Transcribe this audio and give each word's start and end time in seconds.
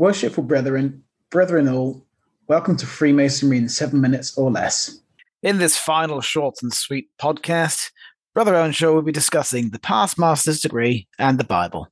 Worshipful 0.00 0.44
brethren, 0.44 1.04
brethren 1.28 1.68
all, 1.68 2.06
welcome 2.46 2.74
to 2.78 2.86
Freemasonry 2.86 3.58
in 3.58 3.68
seven 3.68 4.00
minutes 4.00 4.34
or 4.38 4.50
less. 4.50 4.98
In 5.42 5.58
this 5.58 5.76
final 5.76 6.22
short 6.22 6.54
and 6.62 6.72
sweet 6.72 7.10
podcast, 7.20 7.90
Brother 8.32 8.54
Earnshaw 8.54 8.94
will 8.94 9.02
be 9.02 9.12
discussing 9.12 9.68
the 9.68 9.78
past 9.78 10.18
master's 10.18 10.62
degree 10.62 11.06
and 11.18 11.38
the 11.38 11.44
Bible. 11.44 11.88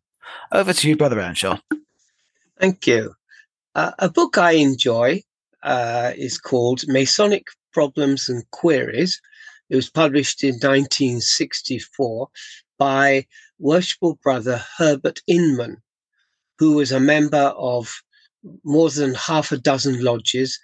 Over 0.50 0.73
to 0.73 0.88
you, 0.88 0.96
Brother 0.96 1.20
Earnshaw. 1.20 1.59
Thank 2.59 2.86
you. 2.86 3.12
Uh, 3.74 3.92
a 3.98 4.09
book 4.09 4.38
I 4.38 4.52
enjoy 4.52 5.20
uh, 5.62 6.12
is 6.16 6.38
called 6.38 6.88
Masonic 6.88 7.48
Problems 7.75 8.30
and 8.30 8.43
Queries. 8.52 9.20
It 9.68 9.77
was 9.77 9.90
published 9.90 10.43
in 10.43 10.54
1964 10.54 12.29
by 12.79 13.27
Worshipful 13.59 14.18
Brother 14.23 14.65
Herbert 14.79 15.20
Inman, 15.27 15.82
who 16.59 16.74
was 16.77 16.90
a 16.90 16.98
member 16.98 17.52
of 17.56 18.02
more 18.65 18.91
than 18.91 19.15
half 19.15 19.52
a 19.52 19.59
dozen 19.59 20.02
lodges, 20.02 20.59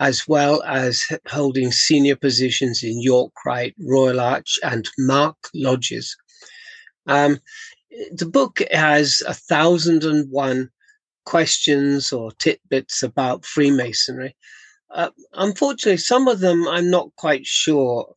as 0.00 0.28
well 0.28 0.62
as 0.62 1.02
holding 1.28 1.72
senior 1.72 2.16
positions 2.16 2.82
in 2.82 3.00
York 3.00 3.32
Rite, 3.44 3.74
Royal 3.80 4.20
Arch, 4.20 4.58
and 4.62 4.88
Mark 4.98 5.36
lodges. 5.54 6.16
Um, 7.06 7.40
the 8.12 8.26
book 8.26 8.62
has 8.70 9.22
a 9.26 9.34
thousand 9.34 10.04
and 10.04 10.30
one 10.30 10.70
questions 11.24 12.12
or 12.12 12.32
tidbits 12.32 13.02
about 13.02 13.44
Freemasonry. 13.44 14.36
Uh, 14.90 15.10
unfortunately, 15.34 15.98
some 15.98 16.28
of 16.28 16.40
them 16.40 16.66
I'm 16.68 16.90
not 16.90 17.14
quite 17.16 17.46
sure 17.46 18.14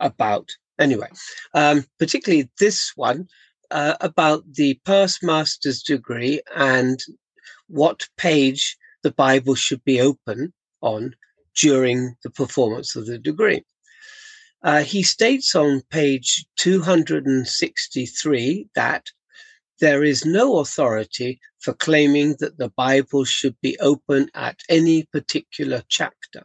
about. 0.00 0.50
Anyway, 0.78 1.08
um, 1.54 1.84
particularly 1.98 2.50
this 2.58 2.92
one 2.96 3.28
uh, 3.70 3.94
about 4.00 4.42
the 4.52 4.78
past 4.84 5.22
master's 5.22 5.82
degree 5.82 6.40
and 6.56 7.00
what 7.68 8.08
page 8.16 8.76
the 9.02 9.12
Bible 9.12 9.54
should 9.54 9.84
be 9.84 10.00
open 10.00 10.52
on 10.80 11.14
during 11.56 12.16
the 12.22 12.30
performance 12.30 12.96
of 12.96 13.06
the 13.06 13.18
degree. 13.18 13.62
Uh, 14.62 14.82
he 14.82 15.02
states 15.02 15.54
on 15.54 15.82
page 15.90 16.46
263 16.56 18.68
that 18.74 19.10
there 19.80 20.02
is 20.02 20.24
no 20.24 20.58
authority 20.58 21.38
for 21.58 21.74
claiming 21.74 22.36
that 22.38 22.56
the 22.58 22.70
Bible 22.70 23.24
should 23.24 23.60
be 23.60 23.78
open 23.80 24.30
at 24.34 24.58
any 24.68 25.04
particular 25.04 25.82
chapter. 25.88 26.44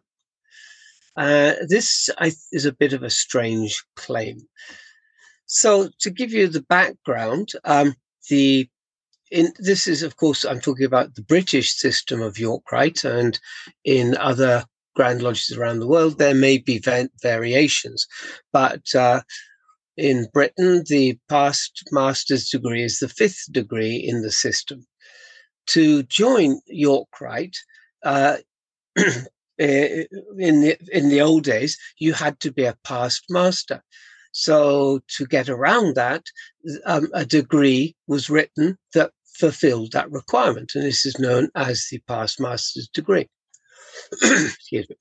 Uh, 1.16 1.54
this 1.68 2.10
I, 2.18 2.32
is 2.52 2.66
a 2.66 2.74
bit 2.74 2.94
of 2.94 3.04
a 3.04 3.10
strange 3.10 3.84
claim. 3.96 4.42
So, 5.46 5.90
to 6.00 6.10
give 6.10 6.32
you 6.32 6.48
the 6.48 6.62
background, 6.62 7.50
um, 7.66 7.96
the 8.30 8.70
in, 9.32 9.54
this 9.60 9.88
is, 9.88 10.04
of 10.04 10.18
course, 10.18 10.44
I'm 10.44 10.60
talking 10.60 10.86
about 10.86 11.16
the 11.16 11.22
British 11.22 11.74
system 11.76 12.22
of 12.22 12.40
York 12.40 12.72
Rite, 12.72 13.04
and 13.04 13.40
in 13.84 14.18
other 14.18 14.66
Grand 14.96 15.22
Lodges 15.22 15.58
around 15.58 15.80
the 15.80 15.88
world, 15.88 16.18
there 16.18 16.36
may 16.36 16.58
be 16.58 16.80
va- 16.80 17.10
variations. 17.22 18.08
But 18.52 18.94
uh, 18.96 19.22
in 19.98 20.28
Britain, 20.34 20.84
the 20.88 21.18
past 21.30 21.84
master's 21.92 22.50
degree 22.50 22.84
is 22.84 23.00
the 23.00 23.10
fifth 23.10 23.52
degree 23.52 23.96
in 23.96 24.22
the 24.22 24.32
system. 24.32 24.86
To 25.68 26.04
join 26.04 26.60
York 26.66 27.10
Rite, 27.22 27.58
uh, 28.04 28.38
in 29.60 30.08
the 30.38 30.78
in 30.92 31.10
the 31.10 31.22
old 31.22 31.44
days, 31.44 31.78
you 32.00 32.14
had 32.14 32.40
to 32.40 32.52
be 32.52 32.64
a 32.64 32.78
past 32.84 33.26
master. 33.30 33.84
So 34.32 35.02
to 35.18 35.26
get 35.26 35.50
around 35.50 35.96
that, 35.96 36.24
um, 36.86 37.10
a 37.14 37.26
degree 37.26 37.96
was 38.08 38.30
written 38.30 38.78
that 38.94 39.12
fulfilled 39.34 39.92
that 39.92 40.12
requirement, 40.12 40.72
and 40.76 40.84
this 40.84 41.06
is 41.06 41.20
known 41.20 41.50
as 41.56 41.88
the 41.90 42.00
past 42.08 42.40
master's 42.40 42.88
degree. 42.90 43.28
Excuse 44.22 44.88
me. 44.90 44.96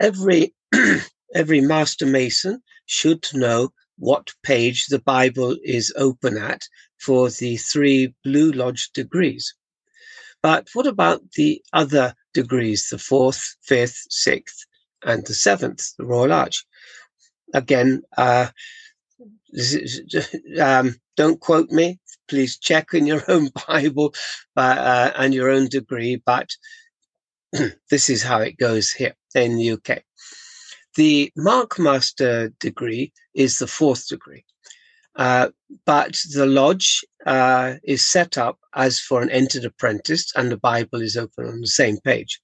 Every 0.00 0.54
every 1.34 1.60
master 1.60 2.06
mason 2.06 2.62
should 2.86 3.26
know 3.34 3.72
what 3.96 4.32
page 4.42 4.86
the 4.86 4.98
Bible 4.98 5.56
is 5.62 5.92
open 5.96 6.36
at 6.36 6.62
for 6.98 7.30
the 7.30 7.56
three 7.56 8.14
Blue 8.24 8.50
Lodge 8.52 8.90
degrees. 8.92 9.54
But 10.42 10.68
what 10.74 10.86
about 10.86 11.22
the 11.32 11.62
other 11.72 12.14
degrees, 12.34 12.88
the 12.88 12.98
fourth, 12.98 13.56
fifth, 13.62 14.02
sixth, 14.10 14.66
and 15.04 15.24
the 15.26 15.34
seventh, 15.34 15.94
the 15.96 16.04
Royal 16.04 16.32
Arch? 16.32 16.64
again, 17.54 18.02
uh, 18.16 18.48
um, 20.60 20.96
don't 21.16 21.40
quote 21.40 21.70
me. 21.70 21.98
Please 22.28 22.58
check 22.58 22.94
in 22.94 23.06
your 23.06 23.22
own 23.28 23.50
Bible 23.66 24.14
uh, 24.56 25.10
and 25.16 25.34
your 25.34 25.50
own 25.50 25.68
degree. 25.68 26.22
But 26.24 26.50
this 27.90 28.10
is 28.10 28.22
how 28.22 28.40
it 28.40 28.56
goes 28.56 28.90
here 28.90 29.14
in 29.34 29.56
the 29.56 29.72
UK. 29.72 30.02
The 30.96 31.32
Mark 31.36 31.78
Master 31.78 32.50
degree 32.60 33.12
is 33.34 33.58
the 33.58 33.66
fourth 33.66 34.06
degree, 34.06 34.44
uh, 35.16 35.48
but 35.84 36.16
the 36.32 36.46
lodge 36.46 37.04
uh, 37.26 37.74
is 37.82 38.08
set 38.08 38.38
up 38.38 38.58
as 38.76 39.00
for 39.00 39.20
an 39.20 39.30
entered 39.30 39.64
apprentice, 39.64 40.32
and 40.36 40.52
the 40.52 40.56
Bible 40.56 41.00
is 41.00 41.16
open 41.16 41.46
on 41.46 41.60
the 41.60 41.66
same 41.66 41.98
page. 42.04 42.40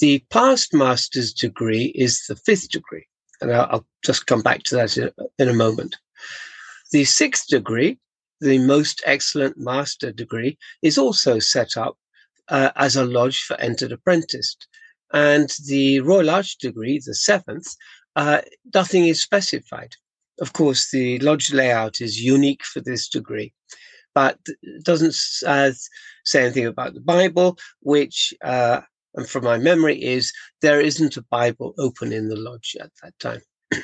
The 0.00 0.24
past 0.30 0.74
master's 0.74 1.32
degree 1.32 1.92
is 1.94 2.24
the 2.26 2.36
fifth 2.36 2.68
degree, 2.70 3.06
and 3.42 3.52
I'll, 3.52 3.86
just 4.04 4.26
come 4.26 4.42
back 4.42 4.64
to 4.64 4.74
that 4.74 4.96
in, 5.38 5.48
a 5.48 5.54
moment. 5.54 5.96
The 6.90 7.04
sixth 7.04 7.46
degree, 7.46 7.98
the 8.40 8.58
most 8.58 9.00
excellent 9.06 9.56
master 9.56 10.10
degree, 10.10 10.58
is 10.82 10.98
also 10.98 11.38
set 11.38 11.76
up 11.76 11.96
uh, 12.48 12.70
as 12.74 12.96
a 12.96 13.04
lodge 13.04 13.42
for 13.42 13.54
entered 13.60 13.92
apprentice. 13.92 14.56
And 15.12 15.48
the 15.66 16.00
Royal 16.00 16.30
Arch 16.30 16.58
degree, 16.58 17.00
the 17.04 17.14
seventh, 17.14 17.76
uh, 18.16 18.40
nothing 18.74 19.06
is 19.06 19.22
specified. 19.22 19.94
Of 20.40 20.52
course, 20.52 20.90
the 20.90 21.18
lodge 21.20 21.52
layout 21.52 22.00
is 22.00 22.20
unique 22.20 22.64
for 22.64 22.80
this 22.80 23.08
degree, 23.08 23.52
but 24.14 24.38
doesn't 24.82 25.14
uh, 25.46 25.70
say 26.24 26.42
anything 26.42 26.66
about 26.66 26.94
the 26.94 27.00
Bible, 27.00 27.56
which 27.80 28.34
uh, 28.42 28.80
and 29.14 29.28
from 29.28 29.44
my 29.44 29.58
memory 29.58 30.02
is 30.02 30.32
there 30.60 30.80
isn't 30.80 31.16
a 31.16 31.22
Bible 31.22 31.74
open 31.78 32.12
in 32.12 32.28
the 32.28 32.36
lodge 32.36 32.76
at 32.80 32.90
that 33.02 33.18
time. 33.18 33.42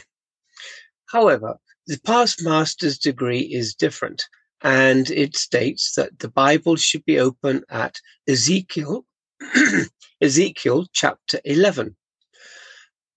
However, 1.07 1.59
the 1.87 1.99
past 2.05 2.43
master's 2.43 2.99
degree 2.99 3.41
is 3.41 3.75
different, 3.75 4.27
and 4.63 5.11
it 5.11 5.37
states 5.37 5.95
that 5.95 6.19
the 6.19 6.29
Bible 6.29 6.77
should 6.77 7.05
be 7.05 7.19
open 7.19 7.65
at 7.71 8.01
Ezekiel, 8.29 9.05
Ezekiel 10.21 10.87
chapter 10.93 11.41
11. 11.45 11.97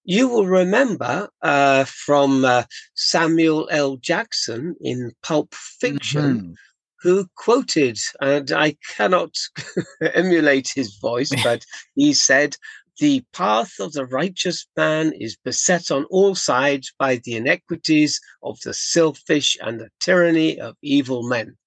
You 0.03 0.27
will 0.29 0.47
remember 0.47 1.29
uh, 1.41 1.85
from 1.85 2.43
uh, 2.43 2.63
Samuel 2.95 3.67
L. 3.71 3.97
Jackson 3.97 4.75
in 4.81 5.11
Pulp 5.21 5.53
Fiction. 5.53 6.39
Mm-hmm 6.39 6.53
who 7.01 7.27
quoted, 7.35 7.97
and 8.21 8.51
I 8.51 8.77
cannot 8.95 9.35
emulate 10.13 10.71
his 10.73 10.97
voice, 10.97 11.31
but 11.43 11.65
he 11.95 12.13
said, 12.13 12.55
The 12.99 13.23
path 13.33 13.73
of 13.79 13.93
the 13.93 14.05
righteous 14.05 14.67
man 14.77 15.13
is 15.13 15.37
beset 15.43 15.91
on 15.91 16.05
all 16.05 16.35
sides 16.35 16.93
by 16.99 17.17
the 17.23 17.35
inequities 17.35 18.19
of 18.43 18.59
the 18.61 18.73
selfish 18.73 19.57
and 19.61 19.79
the 19.79 19.89
tyranny 19.99 20.59
of 20.59 20.75
evil 20.81 21.27
men. 21.27 21.57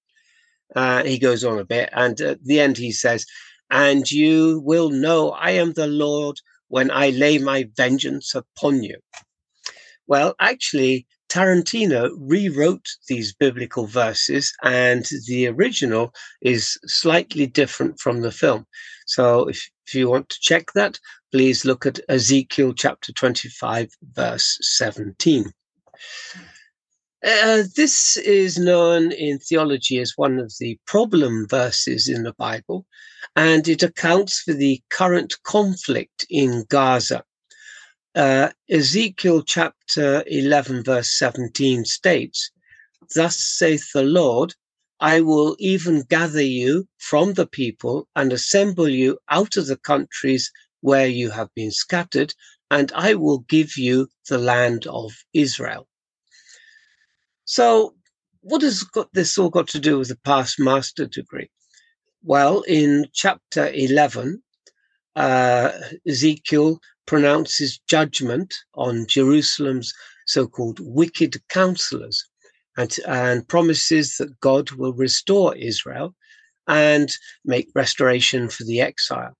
Uh, 0.75 1.03
he 1.03 1.19
goes 1.19 1.43
on 1.43 1.59
a 1.59 1.65
bit, 1.65 1.89
and 1.93 2.19
at 2.21 2.43
the 2.43 2.59
end 2.59 2.77
he 2.77 2.91
says, 2.91 3.25
And 3.69 4.09
you 4.09 4.61
will 4.63 4.89
know 4.89 5.31
I 5.31 5.51
am 5.51 5.73
the 5.73 5.87
Lord 5.87 6.39
when 6.67 6.91
I 6.91 7.09
lay 7.09 7.37
my 7.37 7.69
vengeance 7.75 8.35
upon 8.35 8.83
you. 8.83 8.97
Well, 10.07 10.35
actually, 10.39 11.07
Tarantino 11.35 12.11
rewrote 12.17 12.87
these 13.09 13.33
biblical 13.33 13.87
verses, 13.87 14.53
and 14.63 15.05
the 15.27 15.47
original 15.47 16.13
is 16.39 16.79
slightly 16.85 17.45
different 17.45 17.99
from 17.99 18.21
the 18.21 18.31
film. 18.31 18.65
So, 19.05 19.49
if, 19.49 19.69
if 19.85 19.93
you 19.93 20.09
want 20.09 20.29
to 20.29 20.39
check 20.39 20.71
that, 20.75 20.97
please 21.33 21.65
look 21.65 21.85
at 21.85 21.99
Ezekiel 22.07 22.73
chapter 22.73 23.11
25, 23.11 23.89
verse 24.13 24.57
17. 24.61 25.51
Uh, 27.21 27.63
this 27.75 28.15
is 28.15 28.57
known 28.57 29.11
in 29.11 29.37
theology 29.37 29.99
as 29.99 30.13
one 30.15 30.39
of 30.39 30.53
the 30.61 30.79
problem 30.87 31.49
verses 31.49 32.07
in 32.07 32.23
the 32.23 32.33
Bible, 32.37 32.85
and 33.35 33.67
it 33.67 33.83
accounts 33.83 34.39
for 34.39 34.53
the 34.53 34.81
current 34.89 35.35
conflict 35.43 36.25
in 36.29 36.63
Gaza 36.69 37.25
uh, 38.15 38.49
Ezekiel 38.69 39.43
chapter 39.43 40.23
11, 40.27 40.83
verse 40.83 41.17
17 41.17 41.85
states, 41.85 42.49
Thus 43.13 43.37
saith 43.37 43.91
the 43.93 44.03
Lord, 44.03 44.55
I 44.99 45.21
will 45.21 45.55
even 45.59 46.03
gather 46.09 46.41
you 46.41 46.87
from 46.97 47.33
the 47.33 47.45
people 47.45 48.07
and 48.15 48.31
assemble 48.31 48.87
you 48.87 49.19
out 49.29 49.57
of 49.57 49.67
the 49.67 49.77
countries 49.77 50.49
where 50.81 51.07
you 51.07 51.29
have 51.31 51.53
been 51.55 51.71
scattered, 51.71 52.33
and 52.71 52.91
I 52.95 53.15
will 53.15 53.39
give 53.39 53.77
you 53.77 54.07
the 54.29 54.37
land 54.37 54.87
of 54.87 55.11
Israel. 55.33 55.87
So, 57.43 57.95
what 58.41 58.61
has 58.61 58.83
got 58.83 59.11
this 59.13 59.37
all 59.37 59.49
got 59.49 59.67
to 59.69 59.79
do 59.79 59.97
with 59.97 60.07
the 60.07 60.19
past 60.23 60.59
master 60.59 61.05
degree? 61.05 61.49
Well, 62.23 62.61
in 62.61 63.07
chapter 63.13 63.67
11, 63.67 64.41
uh, 65.15 65.71
Ezekiel 66.07 66.79
pronounces 67.05 67.79
judgment 67.87 68.53
on 68.75 69.07
Jerusalem's 69.07 69.93
so 70.25 70.47
called 70.47 70.79
wicked 70.81 71.37
counselors 71.49 72.23
and, 72.77 72.95
and 73.07 73.47
promises 73.47 74.17
that 74.17 74.39
God 74.39 74.71
will 74.71 74.93
restore 74.93 75.55
Israel 75.55 76.15
and 76.67 77.11
make 77.43 77.69
restoration 77.75 78.49
for 78.49 78.63
the 78.63 78.81
exile. 78.81 79.35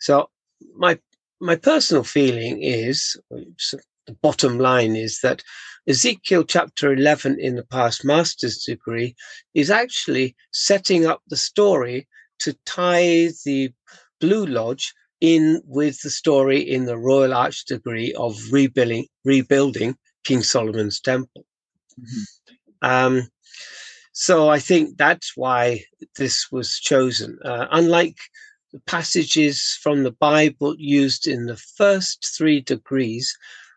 So, 0.00 0.30
my 0.74 0.98
my 1.40 1.56
personal 1.56 2.02
feeling 2.02 2.62
is 2.62 3.16
the 4.06 4.14
bottom 4.22 4.58
line 4.58 4.96
is 4.96 5.20
that 5.20 5.42
Ezekiel 5.86 6.44
chapter 6.44 6.92
11 6.92 7.38
in 7.38 7.56
the 7.56 7.64
past 7.64 8.04
master's 8.04 8.64
degree 8.64 9.14
is 9.54 9.70
actually 9.70 10.34
setting 10.52 11.06
up 11.06 11.20
the 11.28 11.36
story 11.36 12.08
to 12.38 12.56
tie 12.64 13.28
the 13.44 13.72
Blue 14.20 14.46
Lodge 14.46 14.94
in 15.20 15.62
with 15.64 16.00
the 16.02 16.10
story 16.10 16.60
in 16.60 16.84
the 16.84 16.98
Royal 16.98 17.34
Arch 17.34 17.64
degree 17.64 18.12
of 18.14 18.36
rebuilding, 18.50 19.06
rebuilding 19.24 19.96
King 20.24 20.42
Solomon's 20.42 21.00
temple. 21.00 21.44
Mm-hmm. 22.00 22.88
Um, 22.88 23.28
so 24.12 24.48
I 24.48 24.58
think 24.58 24.96
that's 24.96 25.36
why 25.36 25.84
this 26.16 26.50
was 26.50 26.78
chosen. 26.78 27.38
Uh, 27.44 27.66
unlike 27.70 28.16
the 28.72 28.80
passages 28.80 29.78
from 29.82 30.02
the 30.02 30.12
Bible 30.12 30.74
used 30.78 31.26
in 31.26 31.46
the 31.46 31.56
first 31.56 32.34
three 32.36 32.60
degrees, 32.60 33.36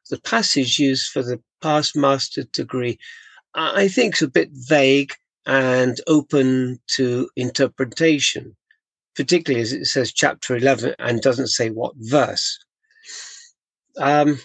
the 0.09 0.19
passage 0.21 0.79
used 0.79 1.11
for 1.11 1.23
the 1.23 1.41
past 1.61 1.95
master 1.95 2.43
degree, 2.43 2.97
I 3.53 3.87
think 3.87 4.15
is 4.15 4.21
a 4.21 4.27
bit 4.27 4.49
vague 4.51 5.13
and 5.45 5.99
open 6.07 6.79
to 6.95 7.29
interpretation 7.35 8.55
particularly 9.19 9.61
as 9.61 9.73
it 9.73 9.83
says 9.83 10.13
chapter 10.13 10.55
11 10.55 10.95
and 10.97 11.21
doesn't 11.21 11.47
say 11.47 11.69
what 11.69 11.91
verse. 11.97 12.57
Um, 13.97 14.39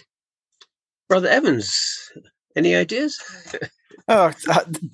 Brother 1.07 1.29
Evans, 1.29 2.11
any 2.57 2.75
ideas? 2.75 3.17
oh, 4.09 4.33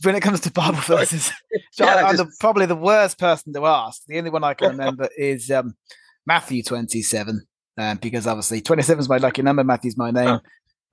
when 0.03 0.15
it 0.15 0.21
comes 0.21 0.41
to 0.41 0.51
Bible 0.51 0.81
verses, 0.81 1.31
yeah, 1.79 1.95
I'm 2.05 2.15
just... 2.15 2.29
the, 2.29 2.35
probably 2.39 2.67
the 2.67 2.75
worst 2.75 3.17
person 3.17 3.53
to 3.53 3.65
ask. 3.65 4.03
The 4.05 4.19
only 4.19 4.29
one 4.29 4.43
I 4.43 4.53
can 4.53 4.69
remember 4.69 5.09
is 5.17 5.49
um, 5.49 5.73
Matthew 6.27 6.61
27, 6.61 7.41
um, 7.79 7.97
because 7.97 8.27
obviously 8.27 8.61
27 8.61 8.99
is 8.99 9.09
my 9.09 9.17
lucky 9.17 9.41
number, 9.41 9.63
Matthew's 9.63 9.97
my 9.97 10.11
name. 10.11 10.41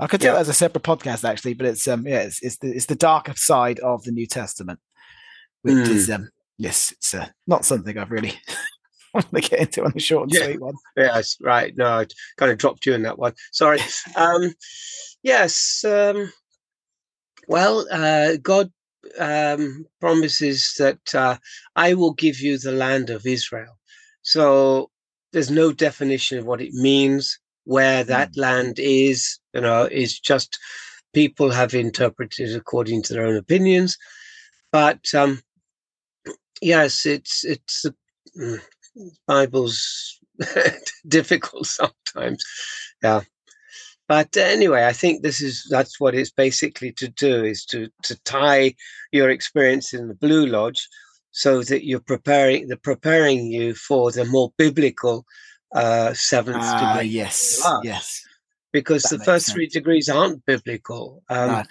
I 0.01 0.07
could 0.07 0.23
do 0.23 0.29
yeah. 0.29 0.37
it 0.37 0.41
as 0.41 0.49
a 0.49 0.55
separate 0.55 0.85
podcast 0.85 1.29
actually, 1.29 1.53
but 1.53 1.67
it's 1.67 1.87
um 1.89 2.07
yeah 2.07 2.21
it's, 2.21 2.41
it's 2.41 2.57
the 2.59 2.69
it's 2.69 2.87
the 2.87 2.95
darker 2.95 3.35
side 3.35 3.81
of 3.81 4.05
the 4.05 4.13
New 4.13 4.27
Testament, 4.27 4.79
which 5.61 5.75
mm. 5.75 5.89
is 5.89 6.09
um 6.09 6.31
yes 6.57 6.93
it's 6.93 7.13
uh, 7.15 7.27
not 7.49 7.65
something 7.65 7.99
I've 7.99 8.13
really 8.13 8.35
want 9.15 9.35
to 9.35 9.41
get 9.41 9.61
into 9.61 9.85
on 9.85 9.93
the 9.93 10.01
short 10.01 10.25
and 10.25 10.35
yeah. 10.35 10.45
sweet 10.45 10.61
one. 10.61 10.75
Yes, 10.97 11.37
right. 11.41 11.77
No, 11.77 11.87
I 11.87 12.07
kind 12.37 12.53
of 12.53 12.59
dropped 12.59 12.87
you 12.87 12.95
in 12.95 13.03
that 13.03 13.19
one. 13.19 13.33
Sorry. 13.53 13.81
um, 14.17 14.55
yes. 15.23 15.85
Um, 15.85 16.33
well, 17.49 17.87
uh, 17.91 18.37
God 18.43 18.71
um, 19.19 19.87
promises 20.01 20.75
that 20.79 21.15
uh, 21.15 21.37
I 21.77 21.95
will 21.95 22.13
give 22.13 22.41
you 22.41 22.59
the 22.59 22.73
land 22.73 23.11
of 23.11 23.27
Israel. 23.27 23.79
So 24.23 24.91
there's 25.33 25.51
no 25.51 25.73
definition 25.73 26.39
of 26.39 26.47
what 26.47 26.61
it 26.61 26.73
means, 26.75 27.39
where 27.65 28.05
that 28.05 28.33
mm. 28.33 28.39
land 28.39 28.79
is. 28.79 29.39
You 29.55 29.63
know, 29.63 29.85
it's 29.85 30.19
just 30.19 30.59
people 31.15 31.51
have 31.51 31.75
interpreted 31.75 32.55
according 32.55 33.03
to 33.05 33.15
their 33.15 33.27
own 33.27 33.37
opinions. 33.37 33.97
But 34.71 35.15
um, 35.15 35.41
yes, 36.61 37.07
it's 37.07 37.45
it's 37.45 37.87
mm, 38.39 38.61
Bible's 39.27 40.19
difficult 41.09 41.67
sometimes. 41.67 42.45
Yeah. 43.03 43.23
But 44.09 44.37
anyway, 44.37 44.87
I 44.87 44.95
think 44.95 45.23
this 45.23 45.43
is 45.43 45.67
that's 45.71 46.01
what 46.01 46.15
it's 46.15 46.31
basically 46.31 46.93
to 46.93 47.09
do 47.09 47.45
is 47.45 47.65
to 47.67 47.89
to 48.05 48.19
tie 48.25 48.75
your 49.13 49.29
experience 49.29 49.93
in 49.93 50.09
the 50.09 50.15
Blue 50.15 50.47
Lodge 50.47 50.89
so 51.31 51.63
that 51.65 51.85
you're 51.85 52.01
preparing 52.01 52.69
the 52.69 52.79
preparing 52.79 53.47
you 53.47 53.75
for 53.75 54.11
the 54.11 54.25
more 54.25 54.51
biblical 54.57 55.27
uh 55.75 56.15
seventh 56.15 56.57
uh, 56.59 56.95
degree. 56.95 57.11
Yes. 57.11 57.63
Yes. 57.83 58.25
Because 58.73 59.03
that 59.05 59.19
the 59.19 59.25
first 59.25 59.47
sense. 59.47 59.55
three 59.55 59.67
degrees 59.67 60.09
aren't 60.09 60.45
biblical. 60.47 61.23
Um, 61.29 61.65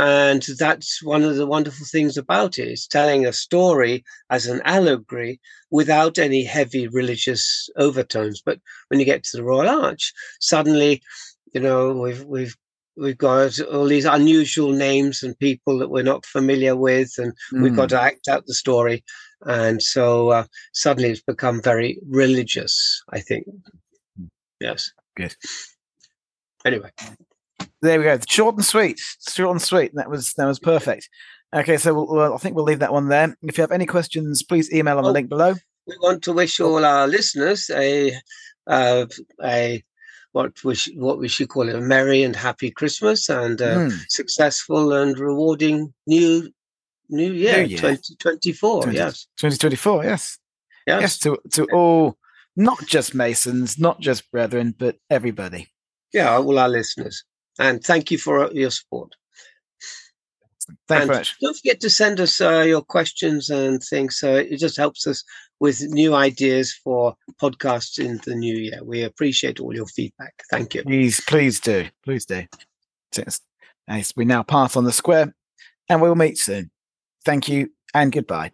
and 0.00 0.42
that's 0.58 1.02
one 1.02 1.22
of 1.24 1.36
the 1.36 1.46
wonderful 1.46 1.84
things 1.84 2.16
about 2.16 2.58
it. 2.58 2.68
It's 2.68 2.86
telling 2.86 3.26
a 3.26 3.34
story 3.34 4.02
as 4.30 4.46
an 4.46 4.62
allegory 4.64 5.38
without 5.70 6.18
any 6.18 6.42
heavy 6.42 6.88
religious 6.88 7.68
overtones. 7.76 8.40
But 8.40 8.60
when 8.88 8.98
you 8.98 9.04
get 9.04 9.24
to 9.24 9.36
the 9.36 9.44
Royal 9.44 9.68
Arch, 9.68 10.14
suddenly, 10.40 11.02
you 11.52 11.60
know, 11.60 11.92
we've 11.92 12.24
we've 12.24 12.56
we've 12.96 13.18
got 13.18 13.60
all 13.60 13.84
these 13.84 14.06
unusual 14.06 14.72
names 14.72 15.22
and 15.22 15.38
people 15.38 15.78
that 15.80 15.90
we're 15.90 16.02
not 16.02 16.24
familiar 16.24 16.74
with, 16.74 17.10
and 17.18 17.34
mm. 17.52 17.62
we've 17.62 17.76
got 17.76 17.90
to 17.90 17.96
mm. 17.96 18.02
act 18.02 18.26
out 18.26 18.46
the 18.46 18.54
story. 18.54 19.04
And 19.42 19.82
so 19.82 20.30
uh, 20.30 20.44
suddenly 20.72 21.10
it's 21.10 21.20
become 21.20 21.60
very 21.60 21.98
religious, 22.08 23.02
I 23.10 23.20
think. 23.20 23.44
Yes. 24.60 24.92
Good. 25.14 25.36
Anyway. 26.64 26.90
There 27.82 27.98
we 27.98 28.04
go. 28.04 28.18
Short 28.28 28.56
and 28.56 28.64
sweet. 28.64 29.00
Short 29.28 29.52
and 29.52 29.62
sweet. 29.62 29.94
That 29.94 30.10
was 30.10 30.34
that 30.34 30.46
was 30.46 30.58
perfect. 30.58 31.08
Okay, 31.54 31.78
so 31.78 31.94
we'll, 31.94 32.06
well, 32.06 32.34
I 32.34 32.36
think 32.36 32.54
we'll 32.54 32.64
leave 32.64 32.78
that 32.78 32.92
one 32.92 33.08
there. 33.08 33.34
If 33.42 33.58
you 33.58 33.62
have 33.62 33.72
any 33.72 33.86
questions, 33.86 34.42
please 34.42 34.72
email 34.72 34.98
on 34.98 35.04
the 35.04 35.10
link 35.10 35.28
below. 35.28 35.54
We 35.86 35.96
want 36.00 36.22
to 36.24 36.32
wish 36.32 36.60
all 36.60 36.84
our 36.84 37.08
listeners 37.08 37.70
a 37.74 38.12
uh, 38.66 39.06
a 39.42 39.82
what 40.32 40.62
we 40.62 40.74
sh- 40.74 40.90
what 40.94 41.18
we 41.18 41.26
should 41.26 41.48
call 41.48 41.68
it 41.68 41.74
a 41.74 41.80
merry 41.80 42.22
and 42.22 42.36
happy 42.36 42.70
Christmas 42.70 43.28
and 43.28 43.60
a 43.60 43.76
mm. 43.76 44.04
successful 44.08 44.92
and 44.92 45.18
rewarding 45.18 45.92
new 46.06 46.52
new 47.08 47.32
year, 47.32 47.62
year. 47.62 47.78
2024. 47.78 48.82
20, 48.82 48.96
yes, 48.96 49.26
2024. 49.38 50.04
Yes, 50.04 50.38
yes, 50.86 51.00
yes. 51.00 51.18
To 51.20 51.38
to 51.52 51.66
all, 51.72 52.16
not 52.56 52.86
just 52.86 53.14
Masons, 53.14 53.78
not 53.78 54.00
just 54.00 54.30
brethren, 54.30 54.74
but 54.78 54.96
everybody. 55.08 55.68
Yeah, 56.12 56.36
all 56.36 56.58
our 56.58 56.68
listeners 56.68 57.24
and 57.60 57.84
thank 57.84 58.10
you 58.10 58.18
for 58.18 58.50
your 58.52 58.70
support. 58.70 59.14
Thank 60.88 61.02
you 61.02 61.08
much. 61.08 61.36
Don't 61.40 61.56
forget 61.56 61.80
to 61.80 61.90
send 61.90 62.20
us 62.20 62.40
uh, 62.40 62.64
your 62.66 62.82
questions 62.82 63.50
and 63.50 63.82
things. 63.82 64.18
So 64.18 64.34
it 64.34 64.56
just 64.56 64.76
helps 64.76 65.06
us 65.06 65.22
with 65.60 65.82
new 65.82 66.14
ideas 66.14 66.72
for 66.72 67.14
podcasts 67.40 67.98
in 67.98 68.20
the 68.24 68.34
new 68.34 68.56
year. 68.56 68.80
We 68.82 69.02
appreciate 69.02 69.60
all 69.60 69.74
your 69.74 69.86
feedback. 69.86 70.34
Thank 70.50 70.74
you. 70.74 70.82
Please, 70.82 71.20
please 71.20 71.60
do. 71.60 71.88
Please 72.04 72.24
do. 72.24 72.44
As 73.88 74.14
we 74.16 74.24
now 74.24 74.42
part 74.42 74.76
on 74.76 74.84
the 74.84 74.92
square, 74.92 75.34
and 75.88 76.00
we'll 76.00 76.14
meet 76.14 76.38
soon. 76.38 76.70
Thank 77.24 77.48
you 77.48 77.70
and 77.92 78.12
goodbye. 78.12 78.52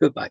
Goodbye. 0.00 0.30